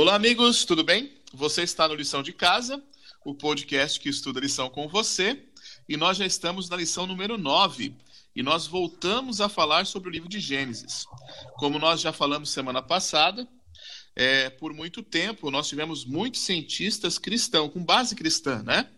[0.00, 1.12] Olá, amigos, tudo bem?
[1.30, 2.82] Você está no Lição de Casa,
[3.22, 5.44] o podcast que estuda lição com você,
[5.86, 7.94] e nós já estamos na lição número 9,
[8.34, 11.04] e nós voltamos a falar sobre o livro de Gênesis.
[11.58, 13.46] Como nós já falamos semana passada,
[14.16, 18.88] é, por muito tempo nós tivemos muitos cientistas cristãos, com base cristã, né?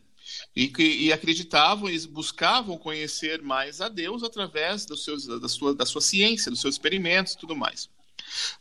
[0.54, 5.84] E, e acreditavam e buscavam conhecer mais a Deus através dos seus, da, sua, da
[5.84, 7.90] sua ciência, dos seus experimentos e tudo mais.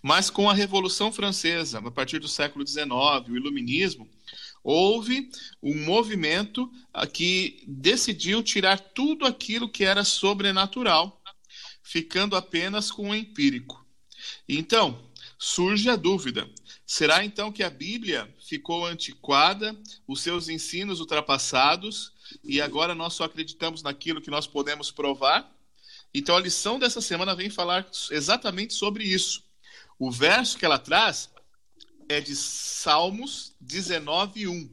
[0.01, 2.85] Mas com a Revolução Francesa, a partir do século XIX,
[3.29, 4.09] o Iluminismo,
[4.63, 5.29] houve
[5.61, 6.71] um movimento
[7.13, 11.21] que decidiu tirar tudo aquilo que era sobrenatural,
[11.83, 13.85] ficando apenas com o empírico.
[14.47, 16.49] Então, surge a dúvida:
[16.85, 19.75] será então que a Bíblia ficou antiquada,
[20.07, 22.13] os seus ensinos ultrapassados,
[22.43, 25.51] e agora nós só acreditamos naquilo que nós podemos provar?
[26.13, 29.43] Então, a lição dessa semana vem falar exatamente sobre isso.
[30.03, 31.29] O verso que ela traz
[32.09, 34.69] é de Salmos 19, 1.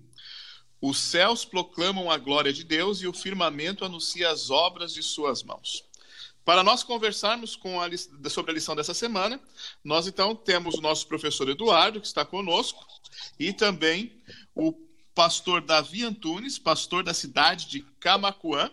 [0.80, 5.42] Os céus proclamam a glória de Deus e o firmamento anuncia as obras de suas
[5.42, 5.84] mãos.
[6.46, 7.90] Para nós conversarmos com a,
[8.30, 9.38] sobre a lição dessa semana,
[9.84, 12.82] nós então temos o nosso professor Eduardo, que está conosco,
[13.38, 14.22] e também
[14.54, 14.72] o
[15.14, 18.72] pastor Davi Antunes, pastor da cidade de Camacuã,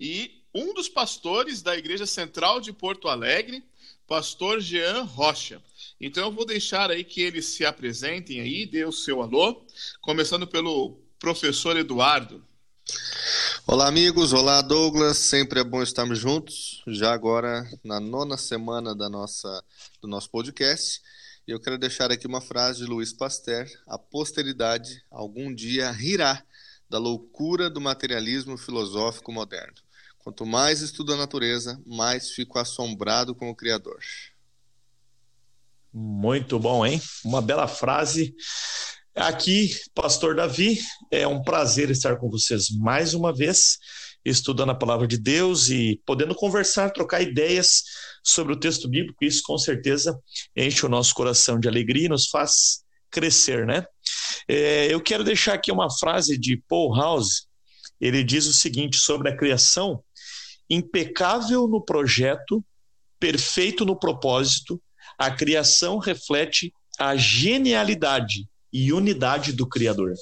[0.00, 3.62] e um dos pastores da Igreja Central de Porto Alegre,
[4.08, 5.62] pastor Jean Rocha.
[6.00, 9.64] Então eu vou deixar aí que eles se apresentem aí, dê o seu alô,
[10.00, 12.44] começando pelo professor Eduardo.
[13.66, 14.32] Olá, amigos.
[14.32, 15.16] Olá, Douglas.
[15.16, 19.64] Sempre é bom estarmos juntos, já agora na nona semana da nossa,
[20.02, 21.00] do nosso podcast.
[21.48, 26.44] E eu quero deixar aqui uma frase de Luiz Pasteur: A posteridade algum dia rirá
[26.90, 29.74] da loucura do materialismo filosófico moderno.
[30.18, 34.00] Quanto mais estudo a natureza, mais fico assombrado com o Criador.
[35.96, 37.00] Muito bom, hein?
[37.24, 38.34] Uma bela frase.
[39.14, 43.78] Aqui, Pastor Davi, é um prazer estar com vocês mais uma vez,
[44.24, 47.84] estudando a palavra de Deus e podendo conversar, trocar ideias
[48.24, 49.24] sobre o texto bíblico.
[49.24, 50.18] Isso com certeza
[50.56, 53.86] enche o nosso coração de alegria e nos faz crescer, né?
[54.48, 57.46] É, eu quero deixar aqui uma frase de Paul House.
[58.00, 60.02] Ele diz o seguinte sobre a criação
[60.68, 62.64] impecável no projeto,
[63.20, 64.82] perfeito no propósito,
[65.18, 70.14] a criação reflete a genialidade e unidade do Criador.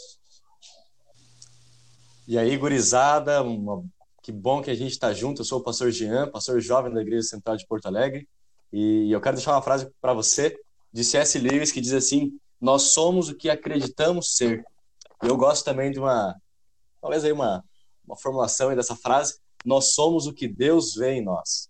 [2.26, 3.84] E aí, gurizada, uma...
[4.22, 5.40] que bom que a gente está junto.
[5.40, 8.28] Eu sou o pastor Jean, pastor jovem da Igreja Central de Porto Alegre,
[8.72, 10.56] e eu quero deixar uma frase para você
[10.92, 11.38] de C.S.
[11.38, 14.64] Lewis que diz assim: Nós somos o que acreditamos ser.
[15.22, 16.34] E eu gosto também de uma,
[17.00, 17.62] talvez aí uma,
[18.06, 21.68] uma formulação aí dessa frase: nós somos o que Deus vê em nós.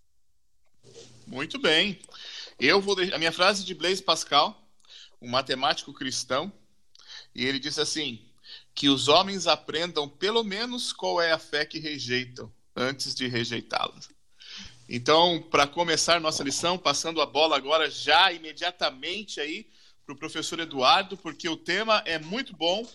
[1.27, 1.99] Muito bem.
[2.65, 4.57] Eu vou a minha frase de Blaise Pascal,
[5.21, 6.49] um matemático cristão,
[7.35, 8.25] e ele disse assim:
[8.73, 13.99] que os homens aprendam pelo menos qual é a fé que rejeitam antes de rejeitá-la.
[14.87, 19.67] Então, para começar nossa lição, passando a bola agora já imediatamente aí
[20.05, 22.89] para o professor Eduardo, porque o tema é muito bom.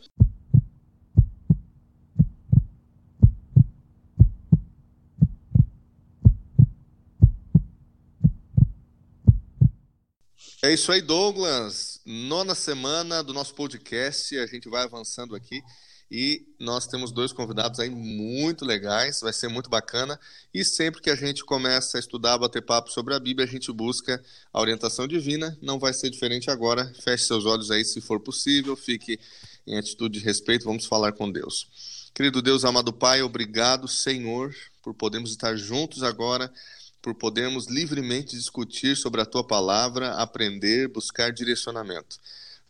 [10.60, 12.00] É isso aí, Douglas.
[12.04, 15.62] Nona semana do nosso podcast, a gente vai avançando aqui
[16.10, 20.18] e nós temos dois convidados aí muito legais, vai ser muito bacana.
[20.52, 23.70] E sempre que a gente começa a estudar, bater papo sobre a Bíblia, a gente
[23.70, 24.20] busca
[24.52, 25.56] a orientação divina.
[25.62, 26.92] Não vai ser diferente agora.
[27.04, 29.20] Feche seus olhos aí se for possível, fique
[29.64, 32.10] em atitude de respeito, vamos falar com Deus.
[32.12, 34.52] Querido Deus, amado Pai, obrigado, Senhor,
[34.82, 36.52] por podermos estar juntos agora
[37.00, 42.18] por podermos livremente discutir sobre a tua palavra, aprender, buscar direcionamento.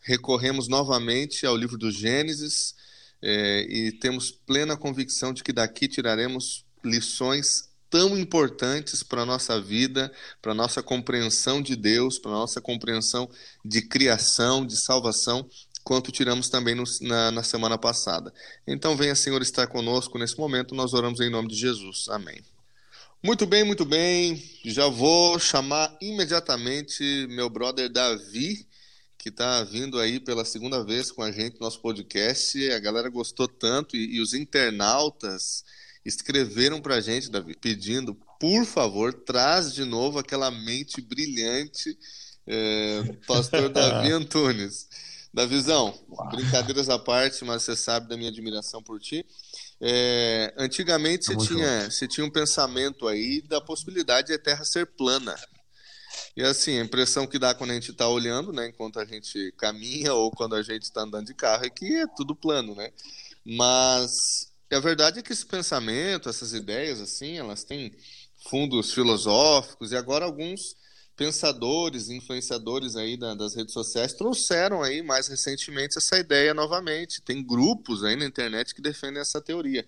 [0.00, 2.75] Recorremos novamente ao livro do Gênesis
[3.20, 9.60] é, e temos plena convicção de que daqui tiraremos lições tão importantes para a nossa
[9.60, 13.28] vida, para a nossa compreensão de Deus, para a nossa compreensão
[13.64, 15.48] de criação, de salvação,
[15.82, 18.32] quanto tiramos também no, na, na semana passada.
[18.66, 20.75] Então, venha, Senhor, estar conosco nesse momento.
[20.75, 22.08] Nós oramos em nome de Jesus.
[22.10, 22.42] Amém.
[23.20, 24.40] Muito bem, muito bem.
[24.64, 28.64] Já vou chamar imediatamente meu brother Davi,
[29.18, 32.70] que está vindo aí pela segunda vez com a gente no nosso podcast.
[32.70, 35.64] A galera gostou tanto e, e os internautas
[36.04, 41.98] escreveram para a gente, Davi, pedindo, por favor, traz de novo aquela mente brilhante,
[42.46, 44.88] é, pastor Davi Antunes.
[45.34, 45.92] Davizão,
[46.30, 49.26] brincadeiras à parte, mas você sabe da minha admiração por ti.
[49.80, 54.86] É, antigamente você tinha, você tinha um pensamento aí da possibilidade de a Terra ser
[54.86, 55.36] plana.
[56.36, 59.52] E assim, a impressão que dá quando a gente está olhando, né, enquanto a gente
[59.56, 62.90] caminha ou quando a gente está andando de carro, é que é tudo plano, né?
[63.44, 67.92] Mas a verdade é que esse pensamento, essas ideias, assim, elas têm
[68.48, 70.76] fundos filosóficos e agora alguns
[71.18, 77.20] pensadores, influenciadores aí das redes sociais trouxeram aí mais recentemente essa ideia novamente.
[77.20, 79.84] Tem grupos aí na internet que defendem essa teoria.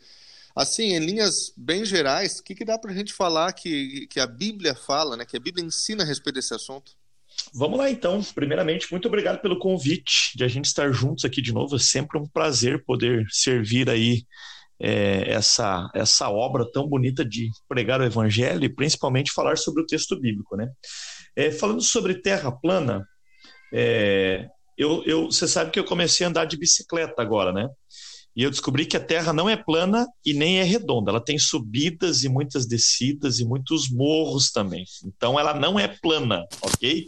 [0.56, 4.18] Assim, em linhas bem gerais, o que, que dá para a gente falar que, que
[4.18, 5.24] a Bíblia fala, né?
[5.24, 6.92] Que a Bíblia ensina a respeito desse assunto?
[7.54, 8.20] Vamos lá então.
[8.34, 11.76] Primeiramente, muito obrigado pelo convite de a gente estar juntos aqui de novo.
[11.76, 14.24] É sempre um prazer poder servir aí
[14.80, 19.86] é, essa, essa obra tão bonita de pregar o Evangelho e principalmente falar sobre o
[19.86, 20.68] texto bíblico, né?
[21.36, 23.06] É, falando sobre terra plana,
[23.72, 27.68] é, eu, eu, você sabe que eu comecei a andar de bicicleta agora, né?
[28.34, 31.10] E eu descobri que a Terra não é plana e nem é redonda.
[31.10, 34.84] Ela tem subidas e muitas descidas e muitos morros também.
[35.04, 37.06] Então ela não é plana, ok?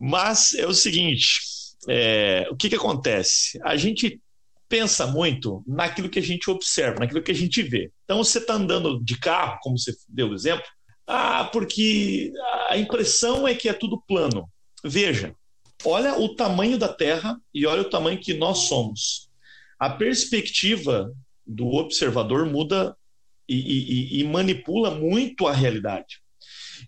[0.00, 1.40] Mas é o seguinte:
[1.88, 3.60] é, o que, que acontece?
[3.62, 4.20] A gente
[4.68, 7.90] pensa muito naquilo que a gente observa, naquilo que a gente vê.
[8.04, 10.66] Então você está andando de carro, como você deu o exemplo,
[11.06, 12.32] ah, porque
[12.68, 14.48] a impressão é que é tudo plano.
[14.84, 15.34] Veja,
[15.84, 19.28] olha o tamanho da Terra e olha o tamanho que nós somos.
[19.78, 21.12] A perspectiva
[21.46, 22.96] do observador muda
[23.48, 26.20] e, e, e manipula muito a realidade.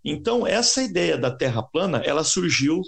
[0.04, 2.82] Então, essa ideia da Terra plana, ela surgiu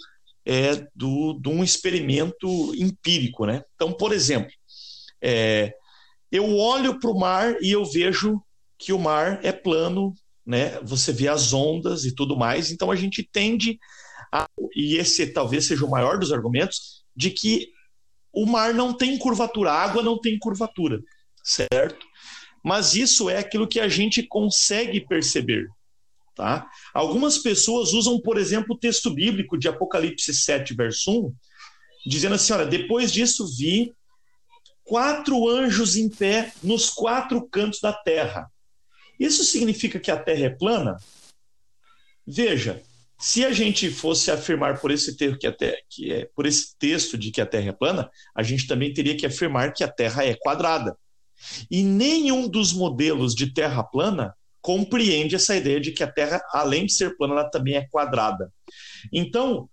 [0.45, 3.47] é, do, de um experimento empírico.
[3.47, 3.63] Né?
[3.75, 4.53] Então, por exemplo,
[5.23, 5.73] é,
[6.31, 8.41] eu olho para o mar e eu vejo
[8.79, 10.15] que o mar é plano,
[10.47, 10.81] né?
[10.83, 13.79] você vê as ondas e tudo mais, então a gente tende
[14.33, 17.69] a, e esse talvez seja o maior dos argumentos, de que
[18.33, 21.03] o mar não tem curvatura, a água não tem curvatura,
[21.43, 22.07] certo?
[22.65, 25.69] Mas isso é aquilo que a gente consegue perceber.
[26.37, 26.71] Tá?
[26.95, 31.35] Algumas pessoas usam, por exemplo, o texto bíblico de Apocalipse 7, verso 1,
[32.07, 33.93] dizendo assim: olha, depois disso vi
[34.91, 38.51] quatro anjos em pé nos quatro cantos da terra.
[39.21, 40.97] Isso significa que a terra é plana?
[42.27, 42.83] Veja,
[43.17, 47.17] se a gente fosse afirmar por esse que a terra, que é por esse texto
[47.17, 50.25] de que a Terra é plana, a gente também teria que afirmar que a Terra
[50.25, 50.97] é quadrada.
[51.71, 56.87] E nenhum dos modelos de Terra plana compreende essa ideia de que a Terra, além
[56.87, 58.53] de ser plana, ela também é quadrada.
[59.13, 59.69] Então,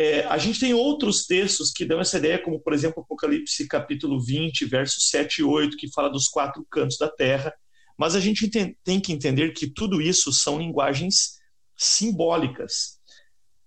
[0.00, 4.24] é, a gente tem outros textos que dão essa ideia, como por exemplo Apocalipse capítulo
[4.24, 7.52] 20, versos 7 e 8, que fala dos quatro cantos da Terra.
[7.98, 11.40] Mas a gente tem, que entender que tudo isso são linguagens
[11.76, 13.00] simbólicas.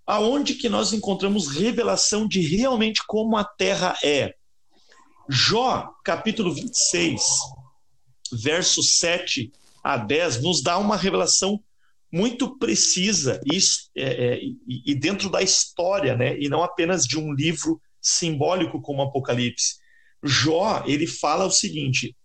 [0.07, 4.33] Aonde que nós encontramos revelação de realmente como a terra é?
[5.27, 7.21] Jó, capítulo 26,
[8.31, 9.51] versos 7
[9.83, 11.61] a 10, nos dá uma revelação
[12.11, 16.37] muito precisa isso, é, é, e, dentro da história, né?
[16.37, 19.75] e não apenas de um livro simbólico como Apocalipse.
[20.23, 22.15] Jó, ele fala o seguinte,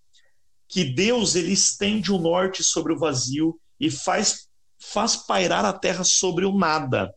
[0.69, 4.47] que Deus ele estende o norte sobre o vazio e faz
[4.79, 7.13] faz pairar a terra sobre o nada.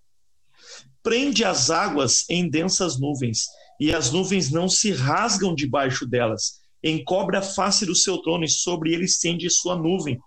[1.03, 3.45] Prende as águas em densas nuvens,
[3.79, 6.59] e as nuvens não se rasgam debaixo delas.
[6.83, 10.19] Encobre a face do seu trono, e sobre ele estende sua nuvem.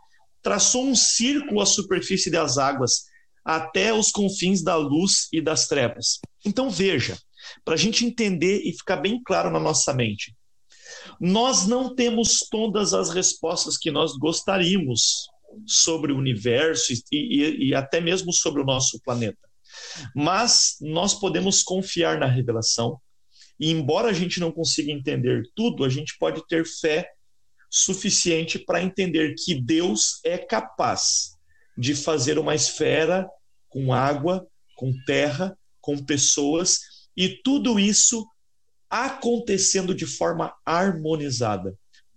[0.42, 3.04] Traçou um círculo à superfície das águas,
[3.44, 6.18] até os confins da luz e das trevas.
[6.44, 7.16] Então veja,
[7.64, 10.34] para a gente entender e ficar bem claro na nossa mente,
[11.20, 15.28] nós não temos todas as respostas que nós gostaríamos
[15.66, 19.48] sobre o universo e, e, e até mesmo sobre o nosso planeta.
[20.14, 22.98] Mas nós podemos confiar na revelação,
[23.58, 27.08] e embora a gente não consiga entender tudo, a gente pode ter fé
[27.74, 31.38] suficiente para entender que Deus é capaz
[31.76, 33.26] de fazer uma esfera
[33.70, 36.80] com água, com terra, com pessoas,
[37.16, 38.28] e tudo isso
[38.90, 41.74] acontecendo de forma harmonizada.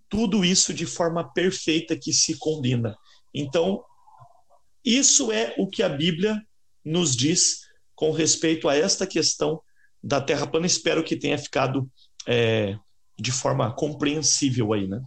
[0.10, 2.98] Tudo isso de forma perfeita que se combina.
[3.34, 3.82] Então,
[4.84, 6.46] isso é o que a Bíblia
[6.84, 7.62] nos diz
[7.96, 9.62] com respeito a esta questão
[10.04, 10.68] da Terra plana.
[10.68, 11.90] Espero que tenha ficado
[12.28, 12.78] é,
[13.18, 15.02] de forma compreensível aí, né?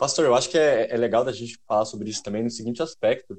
[0.00, 2.82] Pastor, eu acho que é, é, legal da gente falar sobre isso também no seguinte
[2.82, 3.36] aspecto.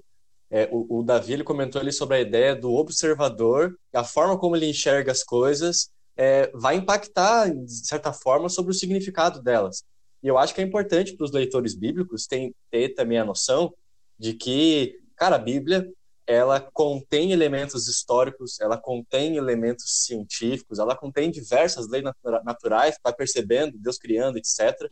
[0.48, 4.56] É, o, o, Davi ele comentou ali sobre a ideia do observador, a forma como
[4.56, 9.84] ele enxerga as coisas é, vai impactar, de certa forma, sobre o significado delas.
[10.22, 13.74] E eu acho que é importante para os leitores bíblicos ter, ter também a noção
[14.20, 15.92] de que, cara, a Bíblia
[16.28, 22.04] ela contém elementos históricos, ela contém elementos científicos, ela contém diversas leis
[22.46, 24.92] naturais, vai percebendo, Deus criando, etc.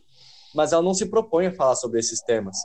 [0.54, 2.56] Mas ela não se propõe a falar sobre esses temas.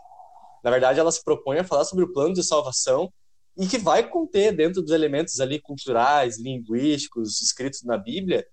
[0.64, 3.12] Na verdade, ela se propõe a falar sobre o plano de salvação
[3.58, 8.46] e que vai conter dentro dos elementos ali culturais, linguísticos, escritos na Bíblia,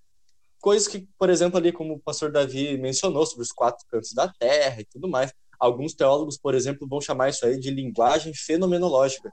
[0.61, 4.29] coisas que, por exemplo, ali como o pastor Davi mencionou sobre os quatro cantos da
[4.29, 5.33] terra e tudo mais.
[5.59, 9.33] Alguns teólogos, por exemplo, vão chamar isso aí de linguagem fenomenológica.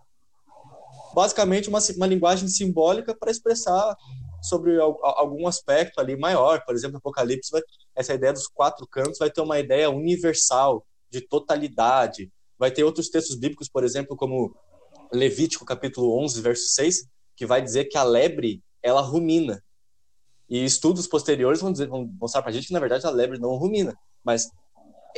[1.14, 3.96] Basicamente, uma, uma linguagem simbólica para expressar
[4.42, 6.64] sobre algum aspecto ali maior.
[6.66, 7.62] Por exemplo, Apocalipse, vai,
[8.00, 12.32] essa ideia dos quatro cantos vai ter uma ideia universal, de totalidade.
[12.58, 14.56] Vai ter outros textos bíblicos, por exemplo, como
[15.12, 19.62] Levítico capítulo 11, verso 6, que vai dizer que a lebre, ela rumina.
[20.50, 23.38] E estudos posteriores vão, dizer, vão mostrar para a gente que, na verdade, a lebre
[23.38, 23.94] não rumina.
[24.24, 24.50] Mas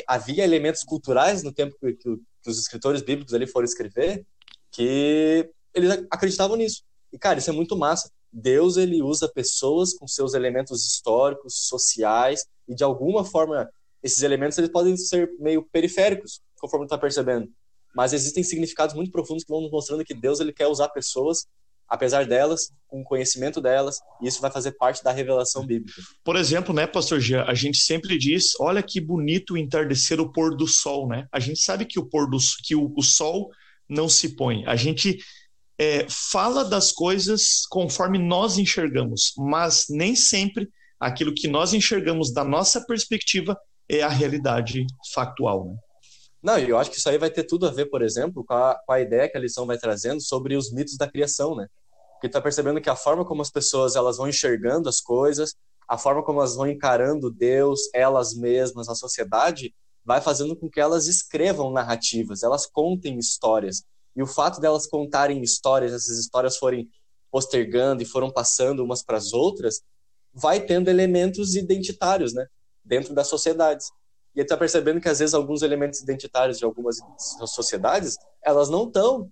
[0.08, 4.26] havia elementos culturais no tempo que, que, que os escritores bíblicos ali foram escrever
[4.72, 6.84] que eles acreditavam nisso.
[7.14, 8.12] E, cara, isso é muito massa.
[8.32, 13.70] Deus, ele usa pessoas com seus elementos históricos, sociais, e de alguma forma,
[14.02, 17.50] esses elementos eles podem ser meio periféricos, conforme está percebendo
[17.94, 21.46] mas existem significados muito profundos que vão nos mostrando que Deus ele quer usar pessoas
[21.92, 26.02] apesar delas, com o conhecimento delas, e isso vai fazer parte da revelação bíblica.
[26.24, 30.56] Por exemplo, né, pastor Jean, a gente sempre diz, olha que bonito entardecer o pôr
[30.56, 31.28] do sol, né?
[31.34, 33.50] A gente sabe que o pôr do que o, o sol
[33.90, 34.66] não se põe.
[34.68, 35.18] A gente
[35.82, 40.70] é, fala das coisas conforme nós enxergamos, mas nem sempre
[41.00, 43.60] aquilo que nós enxergamos da nossa perspectiva
[43.90, 45.76] é a realidade factual, né?
[46.44, 48.80] Não, eu acho que isso aí vai ter tudo a ver, por exemplo, com a,
[48.86, 51.66] com a ideia que a lição vai trazendo sobre os mitos da criação, né?
[52.14, 55.56] Porque tá percebendo que a forma como as pessoas elas vão enxergando as coisas,
[55.88, 59.74] a forma como elas vão encarando Deus, elas mesmas, a sociedade,
[60.06, 63.84] vai fazendo com que elas escrevam narrativas, elas contem histórias.
[64.16, 66.90] E o fato delas contarem histórias, essas histórias forem
[67.32, 69.82] postergando e foram passando umas para as outras,
[70.34, 72.46] vai tendo elementos identitários, né,
[72.84, 73.90] dentro das sociedades.
[74.36, 76.98] E está percebendo que às vezes alguns elementos identitários de algumas
[77.48, 79.32] sociedades, elas não estão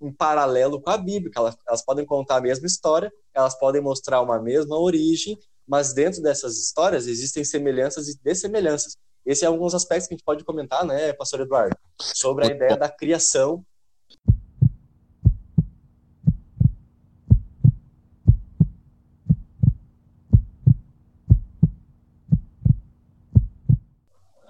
[0.00, 4.20] em paralelo com a Bíblia, elas, elas podem contar a mesma história, elas podem mostrar
[4.20, 8.96] uma mesma origem, mas dentro dessas histórias existem semelhanças e dessemelhanças.
[9.24, 12.76] Esse é alguns aspectos que a gente pode comentar, né, pastor Eduardo, sobre a ideia
[12.76, 13.64] da criação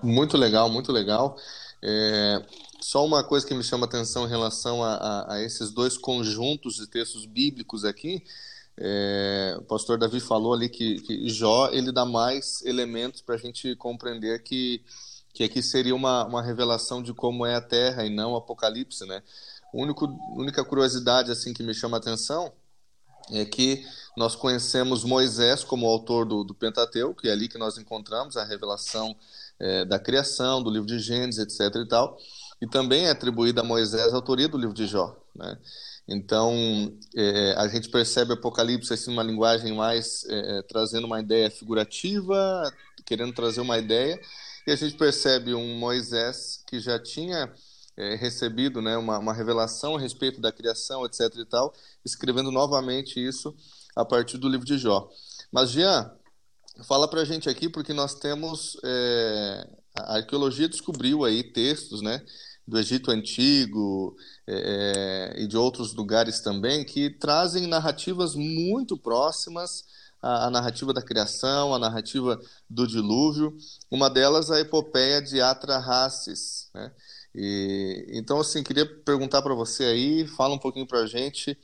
[0.03, 1.37] Muito legal, muito legal.
[1.81, 2.45] É,
[2.81, 6.77] só uma coisa que me chama atenção em relação a, a, a esses dois conjuntos
[6.77, 8.25] de textos bíblicos aqui.
[8.77, 13.39] É, o pastor Davi falou ali que, que Jó ele dá mais elementos para a
[13.39, 14.83] gente compreender que,
[15.33, 19.07] que aqui seria uma, uma revelação de como é a Terra e não o Apocalipse,
[19.07, 19.23] né?
[19.73, 19.77] A
[20.37, 22.53] única curiosidade assim que me chama atenção
[23.31, 27.79] é que nós conhecemos Moisés como autor do, do Pentateuco, que é ali que nós
[27.79, 29.17] encontramos a revelação
[29.63, 31.77] é, da criação, do livro de Gênesis, etc.
[31.77, 32.19] e tal,
[32.61, 35.17] e também é atribuída a Moisés a autoria do livro de Jó.
[35.35, 35.57] Né?
[36.09, 36.53] Então,
[37.17, 42.73] é, a gente percebe Apocalipse assim, uma linguagem mais é, é, trazendo uma ideia figurativa,
[43.07, 44.21] querendo trazer uma ideia,
[44.67, 47.53] e a gente percebe um Moisés que já tinha
[47.97, 51.21] é, recebido né, uma, uma, revelação a respeito da criação, etc.
[51.37, 51.73] e tal,
[52.05, 53.55] escrevendo novamente isso
[53.95, 55.09] a partir do livro de Jó.
[55.53, 56.11] Mas, Jean,
[56.81, 58.77] Fala para a gente aqui, porque nós temos.
[58.85, 62.25] É, a arqueologia descobriu aí textos, né?
[62.67, 69.85] Do Egito Antigo é, e de outros lugares também, que trazem narrativas muito próximas
[70.21, 73.55] à, à narrativa da criação, à narrativa do dilúvio.
[73.91, 76.91] Uma delas, a epopeia de Atrahasis, né?
[77.35, 81.59] E, então, assim, queria perguntar para você aí, fala um pouquinho para a gente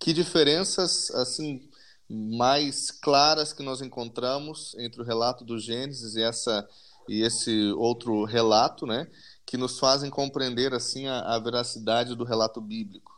[0.00, 1.68] que diferenças, assim,
[2.08, 6.66] mais claras que nós encontramos entre o relato do Gênesis e essa
[7.08, 9.06] e esse outro relato, né,
[9.44, 13.12] que nos fazem compreender assim a, a veracidade do relato bíblico.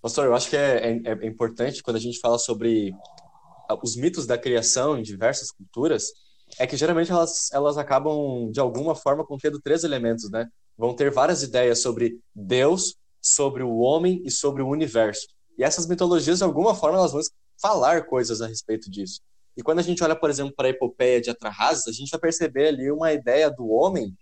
[0.00, 2.92] Pastor, eu acho que é, é, é, importante quando a gente fala sobre
[3.82, 6.12] os mitos da criação em diversas culturas,
[6.58, 10.48] é que geralmente elas, elas acabam de alguma forma contendo três elementos, né?
[10.76, 15.26] Vão ter várias ideias sobre Deus, sobre o homem e sobre o universo.
[15.58, 17.20] E essas mitologias, de alguma forma, elas vão
[17.60, 19.20] falar coisas a respeito disso.
[19.56, 22.20] E quando a gente olha, por exemplo, para a epopeia de Atrahasis, a gente vai
[22.20, 24.16] perceber ali uma ideia do homem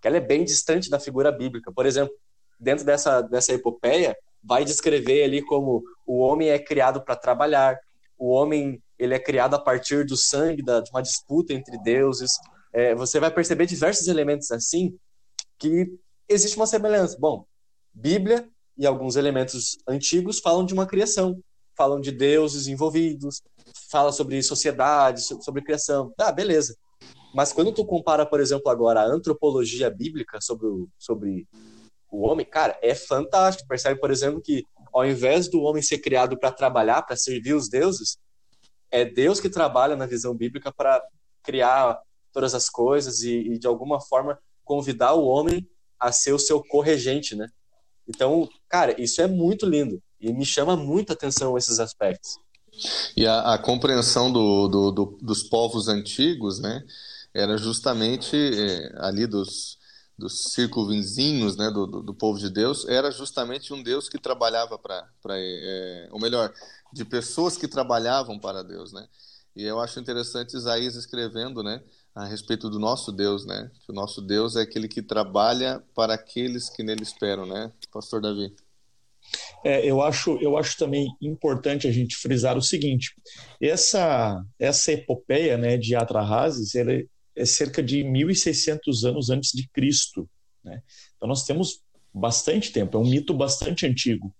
[0.00, 1.72] que ela é bem distante da figura bíblica.
[1.72, 2.12] Por exemplo,
[2.58, 7.78] dentro dessa, dessa epopeia, vai descrever ali como o homem é criado para trabalhar,
[8.18, 12.32] o homem ele é criado a partir do sangue, da, de uma disputa entre deuses.
[12.72, 14.96] É, você vai perceber diversos elementos assim
[15.58, 15.92] que
[16.28, 17.16] existe uma semelhança.
[17.18, 17.44] Bom,
[17.92, 21.40] Bíblia e alguns elementos antigos falam de uma criação,
[21.76, 23.42] falam de deuses envolvidos,
[23.90, 26.12] fala sobre sociedade, sobre criação.
[26.16, 26.76] Tá, beleza.
[27.34, 31.46] Mas quando tu compara, por exemplo, agora a antropologia bíblica sobre o, sobre
[32.10, 33.68] o homem, cara, é fantástico.
[33.68, 37.68] Percebe, por exemplo, que ao invés do homem ser criado para trabalhar, para servir os
[37.68, 38.18] deuses,
[38.90, 41.02] é Deus que trabalha na visão bíblica para
[41.42, 41.98] criar
[42.30, 45.66] todas as coisas e, e, de alguma forma convidar o homem
[45.98, 47.48] a ser o seu corregente, né?
[48.08, 52.38] Então, cara, isso é muito lindo e me chama muita atenção esses aspectos.
[53.16, 56.82] E a, a compreensão do, do, do, dos povos antigos, né,
[57.34, 59.78] era justamente é, ali dos,
[60.16, 65.06] dos circunvizinhos, né, do, do, povo de Deus, era justamente um Deus que trabalhava para,
[65.30, 66.52] é, ou melhor,
[66.92, 69.06] de pessoas que trabalhavam para Deus, né?
[69.54, 71.82] E eu acho interessante Isaías escrevendo, né,
[72.14, 73.70] a respeito do nosso Deus, né?
[73.84, 77.72] Que o nosso Deus é aquele que trabalha para aqueles que nele esperam, né?
[77.90, 78.54] Pastor Davi.
[79.64, 83.14] É, eu acho, eu acho também importante a gente frisar o seguinte:
[83.60, 86.92] essa essa epopeia, né, de Atrahasis, ela
[87.34, 90.28] é cerca de 1.600 anos antes de Cristo,
[90.62, 90.82] né?
[91.16, 91.80] Então nós temos
[92.12, 94.34] bastante tempo, é um mito bastante antigo.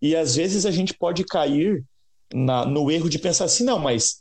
[0.00, 1.84] E às vezes a gente pode cair
[2.32, 4.20] na, no erro de pensar assim, não, mas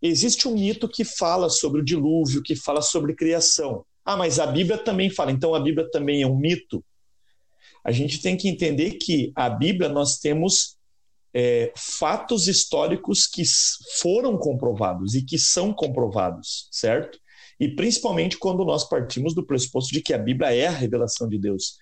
[0.00, 3.84] existe um mito que fala sobre o dilúvio, que fala sobre criação.
[4.04, 6.84] Ah, mas a Bíblia também fala, então a Bíblia também é um mito?
[7.84, 10.76] A gente tem que entender que a Bíblia nós temos
[11.34, 13.42] é, fatos históricos que
[14.00, 17.18] foram comprovados e que são comprovados, certo?
[17.60, 21.38] E principalmente quando nós partimos do pressuposto de que a Bíblia é a revelação de
[21.38, 21.76] Deus.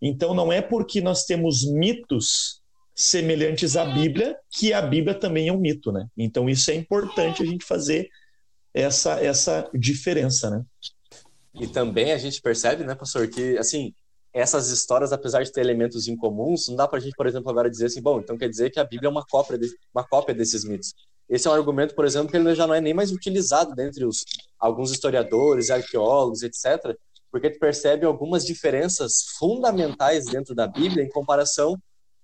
[0.00, 2.59] Então não é porque nós temos mitos
[2.94, 6.06] semelhantes à Bíblia, que a Bíblia também é um mito, né?
[6.16, 8.08] Então isso é importante a gente fazer
[8.74, 10.64] essa essa diferença, né?
[11.54, 13.92] E também a gente percebe, né, pastor, que assim,
[14.32, 17.68] essas histórias, apesar de ter elementos incomuns, não dá para a gente, por exemplo, agora
[17.68, 20.34] dizer assim, bom, então quer dizer que a Bíblia é uma cópia, de, uma cópia
[20.34, 20.94] desses mitos.
[21.28, 24.04] Esse é um argumento, por exemplo, que ele já não é nem mais utilizado dentre
[24.04, 24.24] os,
[24.58, 26.96] alguns historiadores, arqueólogos, etc.,
[27.30, 31.76] porque tu percebe algumas diferenças fundamentais dentro da Bíblia em comparação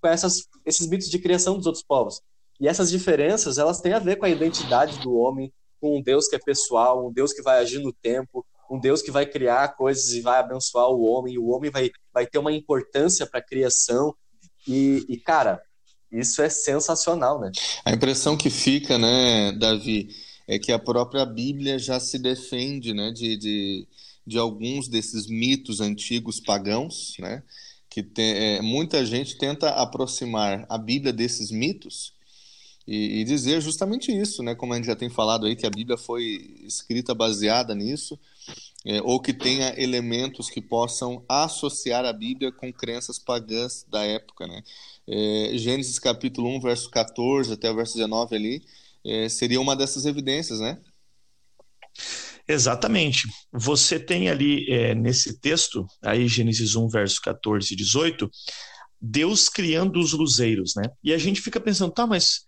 [0.06, 2.20] com essas, esses mitos de criação dos outros povos.
[2.60, 6.28] E essas diferenças, elas têm a ver com a identidade do homem, com um Deus
[6.28, 9.76] que é pessoal, um Deus que vai agir no tempo, um Deus que vai criar
[9.76, 13.40] coisas e vai abençoar o homem, e o homem vai, vai ter uma importância para
[13.40, 14.14] a criação.
[14.66, 15.60] E, e, cara,
[16.10, 17.50] isso é sensacional, né?
[17.84, 20.08] A impressão que fica, né, Davi,
[20.46, 23.88] é que a própria Bíblia já se defende, né, de, de,
[24.24, 27.42] de alguns desses mitos antigos pagãos, né?
[27.96, 32.12] Que tem, é, muita gente tenta aproximar a Bíblia desses mitos
[32.86, 34.54] e, e, dizer justamente isso, né?
[34.54, 38.20] Como a gente já tem falado aí, que a Bíblia foi escrita baseada nisso,
[38.84, 44.46] é, ou que tenha elementos que possam associar a Bíblia com crenças pagãs da época,
[44.46, 44.62] né?
[45.08, 48.62] É, Gênesis capítulo 1, verso 14 até o verso 19 ali,
[49.06, 50.78] é, seria uma dessas evidências, né?
[52.48, 53.28] Exatamente.
[53.52, 58.30] Você tem ali é, nesse texto, aí Gênesis 1, verso 14 e 18,
[59.00, 60.84] Deus criando os luzeiros, né?
[61.02, 62.42] E a gente fica pensando, tá, mas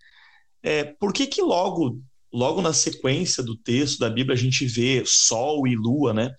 [0.63, 5.03] é, por que que logo, logo na sequência do texto da Bíblia a gente vê
[5.05, 6.33] sol e lua, né?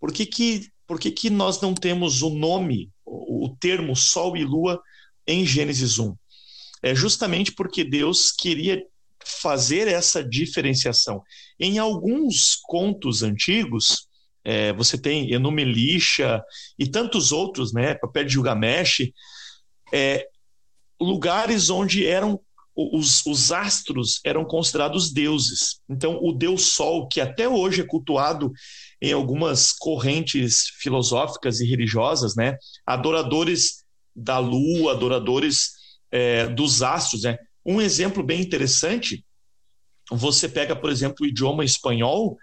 [0.00, 4.36] Por que que, por que, que nós não temos o nome, o, o termo sol
[4.36, 4.82] e lua
[5.26, 6.14] em Gênesis 1?
[6.82, 8.84] É justamente porque Deus queria
[9.24, 11.22] fazer essa diferenciação.
[11.58, 14.06] Em alguns contos antigos,
[14.44, 16.42] é, você tem Enumelisha
[16.78, 19.10] e tantos outros, né, Papel de Gilgamesh,
[19.92, 20.26] é,
[21.00, 22.40] lugares onde eram
[22.76, 25.80] os, os, astros eram considerados deuses.
[25.88, 28.52] Então, o deus Sol, que até hoje é cultuado
[29.00, 33.84] em algumas correntes filosóficas e religiosas, né, adoradores
[34.14, 35.70] da lua, adoradores
[36.10, 39.24] é, dos astros, né, um exemplo bem interessante,
[40.10, 42.36] você pega, por exemplo, o idioma espanhol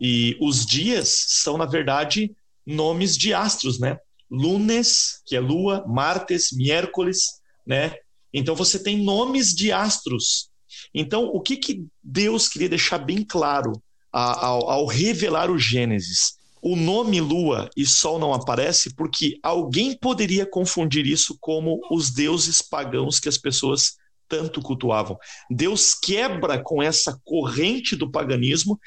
[0.00, 3.98] e os dias são, na verdade, nomes de astros, né?
[4.30, 7.94] Lunes, que é lua, martes, miércoles, né?
[8.32, 10.50] Então você tem nomes de astros.
[10.94, 13.72] Então, o que, que Deus queria deixar bem claro
[14.12, 16.38] ao, ao revelar o Gênesis?
[16.60, 22.60] O nome Lua e Sol não aparece porque alguém poderia confundir isso como os deuses
[22.60, 23.96] pagãos que as pessoas
[24.28, 25.16] tanto cultuavam.
[25.50, 28.78] Deus quebra com essa corrente do paganismo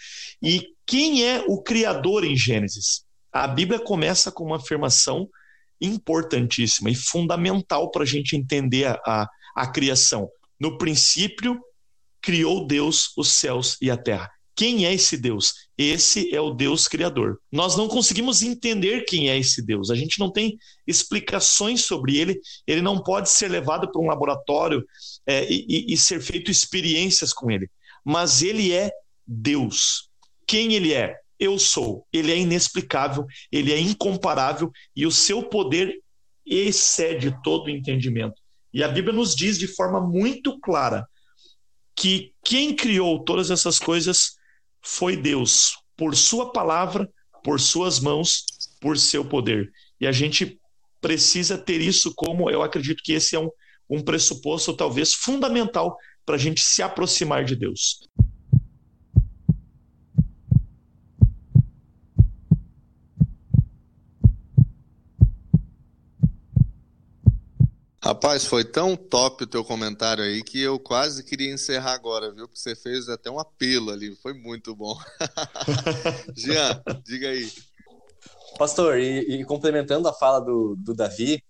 [0.42, 3.04] e quem é o criador em Gênesis?
[3.32, 5.30] A Bíblia começa com uma afirmação
[5.80, 10.30] importantíssima e fundamental para a gente entender a, a, a criação.
[10.60, 11.60] No princípio,
[12.22, 14.30] criou Deus os céus e a terra.
[14.56, 15.54] Quem é esse Deus?
[15.78, 17.40] Esse é o Deus Criador.
[17.52, 19.90] Nós não conseguimos entender quem é esse Deus.
[19.90, 22.40] A gente não tem explicações sobre ele.
[22.68, 24.86] Ele não pode ser levado para um laboratório
[25.26, 27.70] é, e, e ser feito experiências com ele.
[28.04, 28.92] Mas ele é
[29.26, 30.10] Deus.
[30.46, 31.16] Quem ele é?
[31.42, 32.06] eu sou.
[32.14, 36.00] Ele é inexplicável, ele é incomparável e o seu poder
[36.46, 38.40] excede todo o entendimento.
[38.72, 41.08] E a Bíblia nos diz de forma muito clara
[41.96, 44.36] que quem criou todas essas coisas
[44.84, 47.10] foi Deus, por sua palavra,
[47.44, 48.46] por suas mãos,
[48.80, 49.72] por seu poder.
[50.00, 50.60] E a gente
[51.00, 53.50] precisa ter isso como, eu acredito que esse é um,
[53.90, 58.00] um pressuposto talvez fundamental para a gente se aproximar de Deus.
[68.04, 72.48] Rapaz, foi tão top o teu comentário aí que eu quase queria encerrar agora, viu?
[72.48, 74.98] Porque você fez até um apelo ali, foi muito bom.
[76.36, 77.48] Jean, diga aí.
[78.58, 81.44] Pastor, e, e, complementando a fala do, do Davi,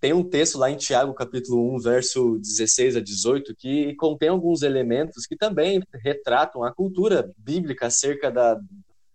[0.00, 4.62] tem um texto lá em Tiago, capítulo 1, verso 16 a 18, que contém alguns
[4.62, 8.58] elementos que também retratam a cultura bíblica acerca da,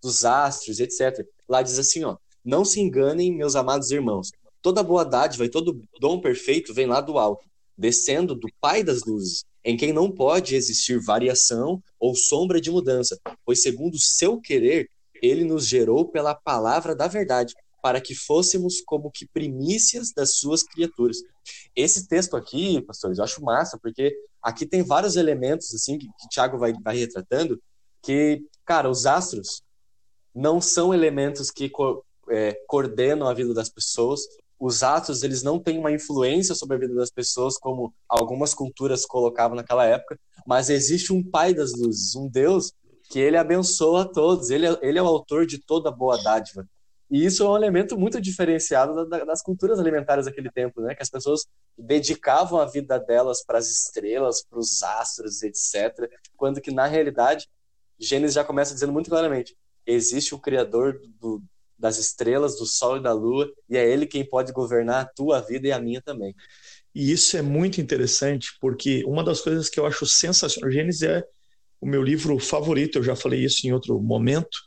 [0.03, 1.25] dos astros, etc.
[1.47, 4.29] Lá diz assim, ó, não se enganem, meus amados irmãos,
[4.65, 7.45] Toda boa dádiva e todo dom perfeito vem lá do alto,
[7.77, 13.15] descendo do Pai das luzes, em quem não pode existir variação ou sombra de mudança,
[13.45, 14.89] pois segundo o seu querer,
[15.21, 20.63] ele nos gerou pela palavra da verdade, para que fôssemos como que primícias das suas
[20.63, 21.17] criaturas.
[21.75, 26.27] Esse texto aqui, pastores, eu acho massa, porque aqui tem vários elementos assim que, que
[26.27, 27.61] Tiago vai, vai retratando,
[28.01, 29.61] que, cara, os astros
[30.33, 34.21] não são elementos que co é, coordenam a vida das pessoas,
[34.59, 39.05] os atos eles não têm uma influência sobre a vida das pessoas como algumas culturas
[39.05, 42.71] colocavam naquela época, mas existe um pai das luzes, um Deus
[43.09, 46.67] que ele abençoa todos, ele é, ele é o autor de toda boa dádiva.
[47.09, 50.95] E isso é um elemento muito diferenciado das culturas alimentares daquele tempo, né?
[50.95, 51.45] Que as pessoas
[51.77, 56.09] dedicavam a vida delas para as estrelas, para os astros, etc.
[56.35, 57.47] Quando que na realidade
[57.99, 61.43] Gênesis já começa dizendo muito claramente: existe o criador do,
[61.77, 65.41] das estrelas, do sol e da lua, e é ele quem pode governar a tua
[65.41, 66.33] vida e a minha também.
[66.93, 71.23] E isso é muito interessante, porque uma das coisas que eu acho sensacional, Gênesis é
[71.81, 74.57] o meu livro favorito, eu já falei isso em outro momento,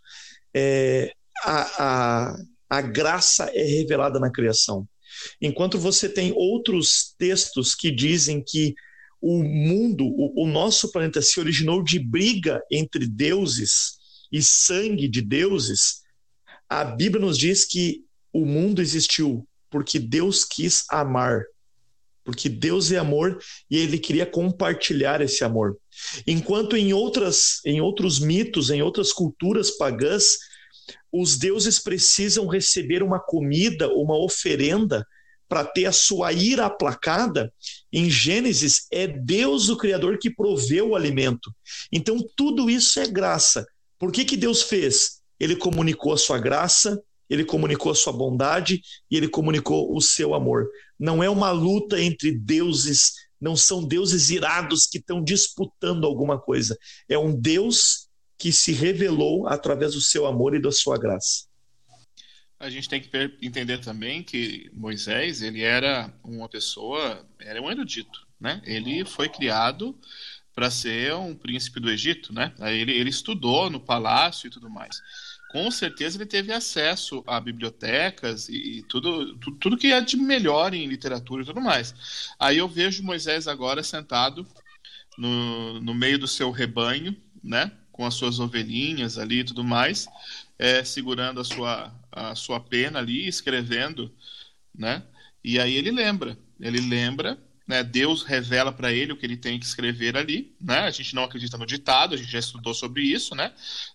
[0.54, 1.84] é a,
[2.30, 2.36] a,
[2.68, 4.86] a graça é revelada na criação.
[5.40, 8.74] Enquanto você tem outros textos que dizem que
[9.20, 13.98] o mundo, o, o nosso planeta se originou de briga entre deuses
[14.30, 16.02] e sangue de deuses,
[16.68, 21.44] a Bíblia nos diz que o mundo existiu porque Deus quis amar.
[22.24, 23.38] Porque Deus é amor
[23.70, 25.78] e ele queria compartilhar esse amor.
[26.26, 30.36] Enquanto em outras em outros mitos, em outras culturas pagãs,
[31.10, 35.06] os deuses precisam receber uma comida, uma oferenda
[35.48, 37.50] para ter a sua ira aplacada,
[37.90, 41.50] em Gênesis é Deus o Criador que proveu o alimento.
[41.90, 43.66] Então tudo isso é graça.
[43.98, 45.17] Por que, que Deus fez?
[45.38, 50.34] Ele comunicou a sua graça, ele comunicou a sua bondade e ele comunicou o seu
[50.34, 50.68] amor.
[50.98, 56.76] Não é uma luta entre deuses, não são deuses irados que estão disputando alguma coisa.
[57.08, 61.46] É um Deus que se revelou através do seu amor e da sua graça.
[62.58, 63.08] A gente tem que
[63.40, 68.60] entender também que Moisés, ele era uma pessoa, era um erudito, né?
[68.64, 69.96] Ele foi criado
[70.52, 72.52] para ser um príncipe do Egito, né?
[72.58, 75.00] Ele, ele estudou no palácio e tudo mais
[75.48, 80.74] com certeza ele teve acesso a bibliotecas e, tudo, tudo, tudo, que é de melhor
[80.74, 81.94] em literatura e tudo mais.
[82.38, 84.46] Aí eu vejo Moisés agora sentado
[85.16, 90.06] no, no meio do seu rebanho, né, com as suas ovelhinhas ali e tudo mais,
[90.58, 94.14] é, segurando a sua, a sua pena ali, escrevendo,
[94.74, 95.02] né,
[95.42, 99.60] e aí ele lembra, ele lembra né, Deus revela para ele o que ele tem
[99.60, 100.80] que escrever ali, né?
[100.80, 103.52] A gente não acredita no ditado, a gente já estudou sobre isso, né?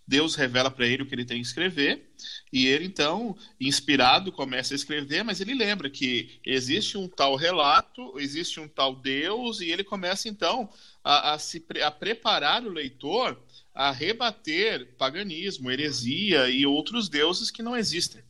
[0.08, 2.08] Deus revela para ele o que ele tem que escrever
[2.52, 8.20] e ele então, inspirado, começa a escrever, mas ele lembra que existe um tal relato,
[8.20, 10.70] existe um tal Deus e ele começa então
[11.04, 13.42] a, a se a preparar o leitor
[13.74, 18.22] a rebater paganismo, heresia e outros deuses que não existem.